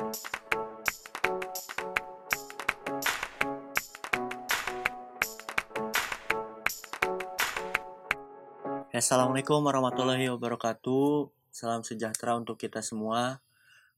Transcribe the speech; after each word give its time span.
Assalamualaikum 0.00 0.16
warahmatullahi 9.60 10.32
wabarakatuh. 10.32 11.28
Salam 11.52 11.84
sejahtera 11.84 12.32
untuk 12.32 12.56
kita 12.56 12.80
semua. 12.80 13.44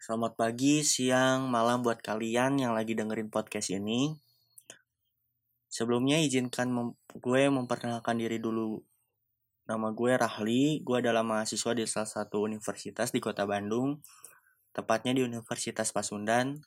Selamat 0.00 0.40
pagi, 0.40 0.80
siang, 0.80 1.52
malam 1.52 1.84
buat 1.84 2.00
kalian 2.00 2.56
yang 2.56 2.72
lagi 2.72 2.96
dengerin 2.96 3.28
podcast 3.28 3.68
ini. 3.68 4.16
Sebelumnya 5.68 6.16
izinkan 6.16 6.72
mem 6.72 6.96
gue 7.12 7.52
memperkenalkan 7.52 8.16
diri 8.16 8.40
dulu. 8.40 8.80
Nama 9.68 9.92
gue 9.92 10.12
Rahli, 10.16 10.80
gue 10.80 10.96
adalah 10.96 11.20
mahasiswa 11.20 11.76
di 11.76 11.84
salah 11.84 12.08
satu 12.08 12.40
universitas 12.40 13.12
di 13.12 13.20
kota 13.20 13.44
Bandung, 13.44 14.00
tepatnya 14.76 15.16
di 15.16 15.22
Universitas 15.24 15.90
Pasundan. 15.94 16.62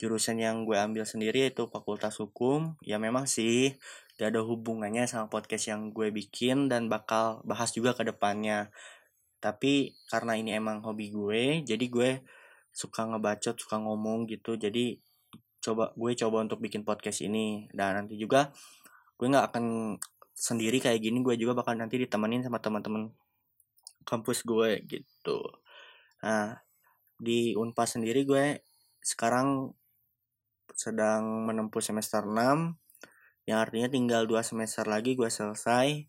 Jurusan 0.00 0.40
yang 0.40 0.64
gue 0.64 0.80
ambil 0.80 1.04
sendiri 1.04 1.48
yaitu 1.48 1.68
Fakultas 1.68 2.16
Hukum. 2.16 2.80
Ya 2.80 2.96
memang 2.96 3.28
sih 3.28 3.76
gak 4.16 4.36
ada 4.36 4.40
hubungannya 4.44 5.04
sama 5.04 5.28
podcast 5.28 5.68
yang 5.68 5.92
gue 5.92 6.08
bikin 6.12 6.72
dan 6.72 6.88
bakal 6.88 7.44
bahas 7.44 7.72
juga 7.76 7.92
ke 7.92 8.02
depannya. 8.08 8.72
Tapi 9.40 9.96
karena 10.08 10.36
ini 10.36 10.56
emang 10.56 10.84
hobi 10.84 11.08
gue, 11.12 11.64
jadi 11.64 11.86
gue 11.88 12.10
suka 12.72 13.08
ngebacot, 13.08 13.56
suka 13.56 13.80
ngomong 13.80 14.28
gitu. 14.28 14.56
Jadi 14.56 15.00
coba 15.60 15.92
gue 15.92 16.12
coba 16.16 16.36
untuk 16.40 16.58
bikin 16.64 16.82
podcast 16.88 17.20
ini 17.20 17.68
dan 17.76 18.00
nanti 18.00 18.16
juga 18.16 18.48
gue 19.20 19.28
nggak 19.28 19.52
akan 19.52 19.64
sendiri 20.32 20.80
kayak 20.80 21.04
gini 21.04 21.20
gue 21.20 21.36
juga 21.36 21.52
bakal 21.52 21.76
nanti 21.76 22.00
ditemenin 22.00 22.40
sama 22.40 22.64
teman-teman 22.64 23.12
kampus 24.08 24.40
gue 24.48 24.80
gitu 24.88 25.44
nah 26.24 26.56
di 27.20 27.52
Unpas 27.54 27.94
sendiri 27.94 28.24
gue 28.24 28.64
sekarang 29.04 29.76
sedang 30.72 31.44
menempuh 31.44 31.84
semester 31.84 32.24
6 32.24 32.72
yang 33.44 33.58
artinya 33.60 33.88
tinggal 33.92 34.24
dua 34.24 34.40
semester 34.40 34.88
lagi 34.88 35.12
gue 35.12 35.28
selesai 35.28 36.08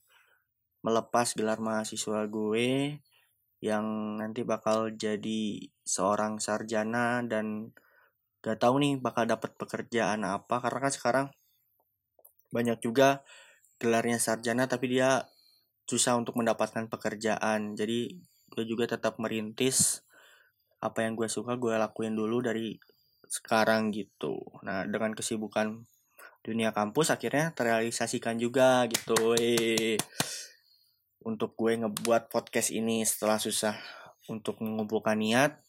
melepas 0.82 1.28
gelar 1.36 1.60
mahasiswa 1.60 2.26
gue 2.32 2.98
yang 3.62 4.18
nanti 4.18 4.42
bakal 4.42 4.90
jadi 4.96 5.70
seorang 5.86 6.42
sarjana 6.42 7.22
dan 7.28 7.76
gak 8.42 8.58
tahu 8.58 8.82
nih 8.82 8.98
bakal 8.98 9.30
dapat 9.30 9.54
pekerjaan 9.60 10.26
apa 10.26 10.58
karena 10.64 10.80
kan 10.82 10.94
sekarang 10.94 11.28
banyak 12.50 12.82
juga 12.82 13.22
gelarnya 13.78 14.18
sarjana 14.18 14.66
tapi 14.66 14.98
dia 14.98 15.30
susah 15.90 16.16
untuk 16.16 16.38
mendapatkan 16.38 16.88
pekerjaan. 16.88 17.74
Jadi 17.76 18.16
gue 18.52 18.64
juga 18.64 18.88
tetap 18.88 19.18
merintis 19.18 20.08
apa 20.82 21.06
yang 21.06 21.14
gue 21.14 21.30
suka 21.30 21.56
gue 21.62 21.78
lakuin 21.78 22.18
dulu 22.18 22.42
dari 22.42 22.76
sekarang 23.30 23.94
gitu. 23.94 24.42
Nah 24.66 24.84
dengan 24.90 25.14
kesibukan 25.14 25.86
dunia 26.42 26.74
kampus 26.74 27.14
akhirnya 27.14 27.54
terrealisasikan 27.54 28.42
juga 28.42 28.90
gitu. 28.90 29.38
Eh 29.38 29.96
untuk 31.22 31.54
gue 31.54 31.78
ngebuat 31.78 32.34
podcast 32.34 32.74
ini 32.74 33.06
setelah 33.06 33.38
susah 33.38 33.78
untuk 34.30 34.58
mengumpulkan 34.62 35.22
niat 35.22 35.62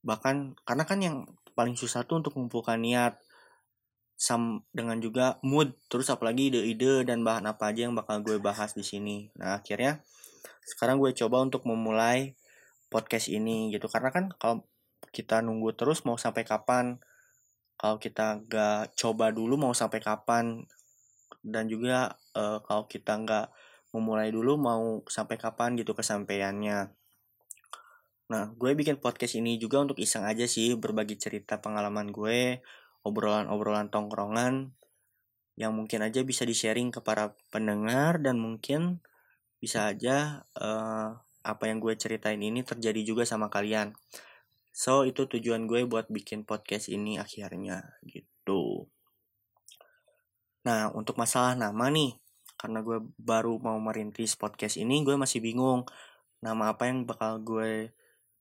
bahkan 0.00 0.56
karena 0.64 0.84
kan 0.88 0.98
yang 0.98 1.16
paling 1.52 1.76
susah 1.76 2.08
tuh 2.08 2.24
untuk 2.24 2.34
mengumpulkan 2.34 2.80
niat 2.80 3.20
sam 4.16 4.64
dengan 4.72 4.98
juga 4.98 5.36
mood 5.44 5.76
terus 5.92 6.08
apalagi 6.08 6.48
ide-ide 6.48 7.04
dan 7.04 7.20
bahan 7.20 7.44
apa 7.44 7.70
aja 7.70 7.86
yang 7.86 7.94
bakal 7.94 8.22
gue 8.24 8.40
bahas 8.40 8.72
di 8.72 8.82
sini. 8.82 9.28
Nah 9.36 9.60
akhirnya 9.60 10.00
sekarang 10.64 10.98
gue 11.02 11.10
coba 11.12 11.42
untuk 11.42 11.66
memulai 11.66 12.38
podcast 12.92 13.32
ini 13.32 13.72
gitu. 13.72 13.88
Karena 13.88 14.12
kan 14.12 14.28
kalau 14.36 14.68
kita 15.08 15.40
nunggu 15.40 15.72
terus 15.72 16.04
mau 16.04 16.20
sampai 16.20 16.44
kapan 16.44 17.00
kalau 17.80 17.98
kita 17.98 18.46
nggak 18.46 18.94
coba 18.94 19.34
dulu 19.34 19.58
mau 19.58 19.74
sampai 19.74 19.98
kapan 19.98 20.62
dan 21.42 21.66
juga 21.66 22.14
uh, 22.38 22.62
kalau 22.62 22.86
kita 22.86 23.18
nggak 23.18 23.50
memulai 23.90 24.30
dulu 24.30 24.54
mau 24.54 25.02
sampai 25.10 25.34
kapan 25.34 25.74
gitu 25.74 25.90
kesampaiannya. 25.96 26.94
Nah 28.30 28.44
gue 28.54 28.70
bikin 28.78 29.02
podcast 29.02 29.34
ini 29.34 29.58
juga 29.58 29.82
untuk 29.82 29.98
iseng 29.98 30.22
aja 30.22 30.46
sih 30.46 30.78
berbagi 30.78 31.18
cerita 31.18 31.58
pengalaman 31.58 32.14
gue 32.14 32.62
obrolan-obrolan 33.02 33.90
tongkrongan 33.90 34.72
yang 35.58 35.76
mungkin 35.76 36.00
aja 36.00 36.24
bisa 36.24 36.46
di-sharing 36.48 36.88
ke 36.94 37.04
para 37.04 37.36
pendengar 37.52 38.22
dan 38.22 38.40
mungkin 38.40 39.04
bisa 39.60 39.90
aja 39.92 40.48
uh, 40.56 41.18
apa 41.42 41.68
yang 41.68 41.78
gue 41.82 41.94
ceritain 41.98 42.40
ini 42.40 42.62
terjadi 42.62 43.02
juga 43.02 43.22
sama 43.28 43.50
kalian 43.52 43.92
So 44.72 45.04
itu 45.04 45.28
tujuan 45.28 45.68
gue 45.68 45.84
buat 45.84 46.08
bikin 46.08 46.48
podcast 46.48 46.88
ini 46.88 47.20
akhirnya 47.20 48.00
gitu. 48.08 48.88
Nah 50.64 50.88
untuk 50.96 51.20
masalah 51.20 51.52
nama 51.52 51.92
nih, 51.92 52.16
karena 52.56 52.80
gue 52.80 53.04
baru 53.20 53.60
mau 53.60 53.76
merintis 53.76 54.32
podcast 54.32 54.80
ini, 54.80 55.04
gue 55.04 55.12
masih 55.20 55.44
bingung 55.44 55.84
nama 56.40 56.72
apa 56.72 56.88
yang 56.88 57.04
bakal 57.04 57.36
gue 57.44 57.92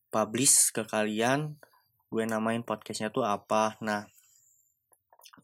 publish 0.07 0.71
ke 0.71 0.87
kalian. 0.87 1.59
Gue 2.07 2.23
namain 2.23 2.63
podcastnya 2.63 3.11
tuh 3.11 3.27
apa. 3.27 3.75
Nah 3.83 4.07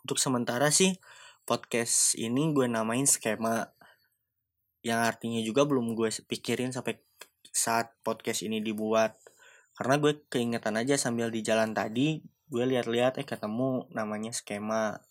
untuk 0.07 0.23
sementara 0.23 0.71
sih 0.71 0.95
podcast 1.43 2.15
ini 2.15 2.55
gue 2.55 2.63
namain 2.71 3.03
skema 3.03 3.75
yang 4.87 5.03
artinya 5.03 5.43
juga 5.43 5.67
belum 5.67 5.99
gue 5.99 6.07
pikirin 6.31 6.71
sampai 6.71 6.95
saat 7.51 7.93
podcast 8.05 8.45
ini 8.45 8.63
dibuat. 8.63 9.17
Karena 9.77 10.01
gue 10.01 10.25
keingetan 10.31 10.79
aja 10.79 10.97
sambil 10.97 11.29
di 11.29 11.45
jalan 11.45 11.75
tadi 11.75 12.21
gue 12.47 12.63
lihat-lihat 12.63 13.19
eh 13.19 13.27
ketemu 13.27 13.91
namanya 13.91 14.31
skema 14.31 15.03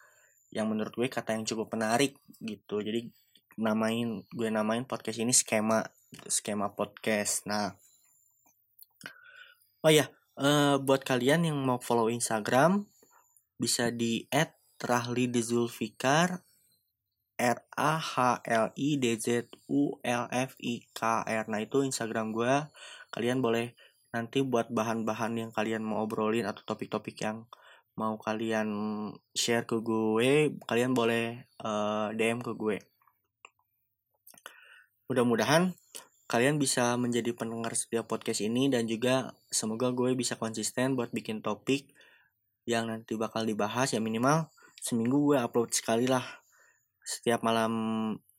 yang 0.49 0.73
menurut 0.73 0.97
gue 0.97 1.09
kata 1.13 1.37
yang 1.37 1.45
cukup 1.45 1.77
menarik 1.77 2.17
gitu. 2.41 2.81
Jadi 2.81 3.13
namain 3.61 4.25
gue 4.33 4.49
namain 4.49 4.85
podcast 4.89 5.21
ini 5.21 5.37
skema 5.37 5.85
gitu, 6.13 6.29
skema 6.33 6.73
podcast. 6.73 7.45
Nah 7.45 7.77
oh 9.85 9.93
ya 9.93 10.09
uh, 10.41 10.81
buat 10.81 11.05
kalian 11.05 11.47
yang 11.53 11.59
mau 11.61 11.79
follow 11.79 12.09
Instagram 12.09 12.89
bisa 13.61 13.93
di 13.93 14.29
Rahli 14.77 15.33
Zulfikar 15.41 16.46
R 17.37 17.59
A 17.77 18.01
H 18.01 18.41
L 18.49 18.73
I 18.73 18.89
D 18.97 19.05
Z 19.21 19.53
U 19.69 20.01
L 20.01 20.25
F 20.33 20.57
I 20.61 20.85
K 20.97 21.01
R. 21.25 21.45
Nah 21.53 21.61
itu 21.61 21.85
Instagram 21.85 22.33
gue 22.33 22.53
kalian 23.13 23.45
boleh 23.45 23.77
nanti 24.17 24.41
buat 24.41 24.73
bahan-bahan 24.73 25.37
yang 25.37 25.51
kalian 25.53 25.85
mau 25.85 26.01
obrolin 26.09 26.49
atau 26.49 26.65
topik-topik 26.65 27.21
yang 27.21 27.45
mau 27.97 28.17
kalian 28.17 28.69
share 29.33 29.65
ke 29.69 29.81
gue 29.81 30.53
kalian 30.69 30.93
boleh 30.97 31.49
uh, 31.61 32.13
eh, 32.13 32.17
DM 32.17 32.41
ke 32.41 32.57
gue. 32.57 32.81
Mudah-mudahan 35.13 35.77
kalian 36.27 36.57
bisa 36.59 36.97
menjadi 36.99 37.31
pendengar 37.37 37.77
setiap 37.77 38.11
podcast 38.11 38.43
ini 38.43 38.67
dan 38.73 38.89
juga 38.89 39.37
semoga 39.53 39.93
gue 39.93 40.17
bisa 40.17 40.35
konsisten 40.35 40.97
buat 40.97 41.13
bikin 41.13 41.45
topik 41.45 41.93
yang 42.65 42.89
nanti 42.89 43.15
bakal 43.15 43.45
dibahas. 43.45 43.93
Ya 43.93 44.01
minimal 44.01 44.49
seminggu 44.81 45.33
gue 45.33 45.39
upload 45.41 45.73
sekali 45.73 46.09
lah 46.09 46.46
setiap 47.07 47.47
malam 47.47 47.73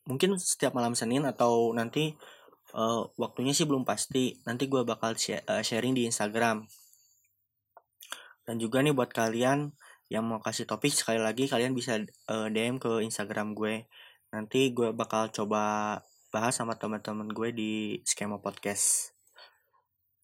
mungkin 0.04 0.36
setiap 0.36 0.76
malam 0.76 0.92
Senin 0.92 1.24
atau 1.24 1.72
nanti 1.72 2.20
uh, 2.76 3.08
waktunya 3.16 3.56
sih 3.56 3.64
belum 3.64 3.88
pasti 3.88 4.36
nanti 4.44 4.68
gue 4.68 4.84
bakal 4.84 5.16
eh, 5.16 5.64
sharing 5.64 5.96
di 5.96 6.04
Instagram. 6.04 6.68
Dan 8.48 8.60
juga 8.60 8.80
nih 8.84 8.96
buat 8.96 9.12
kalian 9.12 9.76
yang 10.08 10.24
mau 10.24 10.40
kasih 10.40 10.64
topik 10.64 10.92
sekali 10.96 11.20
lagi 11.20 11.52
kalian 11.52 11.76
bisa 11.76 12.00
uh, 12.32 12.48
eh, 12.48 12.50
DM 12.52 12.80
ke 12.80 13.04
Instagram 13.04 13.56
gue. 13.56 13.88
Nanti 14.36 14.76
gue 14.76 14.92
bakal 14.92 15.32
coba 15.32 15.96
bahas 16.32 16.60
sama 16.60 16.76
teman-teman 16.76 17.32
gue 17.32 17.50
di 17.56 17.72
skema 18.04 18.40
podcast. 18.40 19.16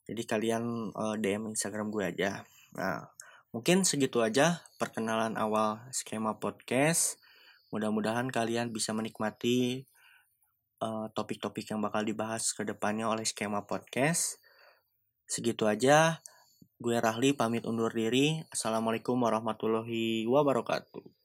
Jadi 0.03 0.23
kalian 0.27 0.91
uh, 0.91 1.15
DM 1.15 1.55
Instagram 1.55 1.91
gue 1.91 2.03
aja. 2.03 2.43
Nah 2.75 3.07
mungkin 3.55 3.85
segitu 3.85 4.19
aja 4.19 4.65
perkenalan 4.81 5.37
awal 5.37 5.77
skema 5.93 6.41
podcast 6.41 7.22
mudah-mudahan 7.73 8.29
kalian 8.29 8.69
bisa 8.69 8.93
menikmati 8.93 9.89
Eh, 10.83 11.07
topik-topik 11.15 11.63
uh, 11.63 11.69
yang 11.75 11.79
bakal 11.79 12.03
dibahas 12.03 12.51
ke 12.51 12.67
depannya 12.67 13.07
oleh 13.07 13.23
skema 13.23 13.63
podcast. 13.63 14.43
Segitu 15.23 15.63
aja. 15.63 16.19
Gue 16.75 16.99
Rahli 16.99 17.31
pamit 17.31 17.63
undur 17.63 17.87
diri. 17.87 18.43
Assalamualaikum 18.51 19.15
warahmatullahi 19.15 20.27
wabarakatuh. 20.27 21.22